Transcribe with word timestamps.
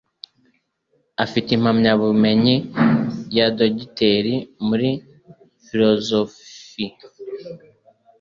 Afite 1.23 1.49
impamyabumenyi 1.57 2.55
ya 3.37 3.47
dogiteri 3.57 4.35
muri 4.67 4.89
psychologiya. 5.59 7.07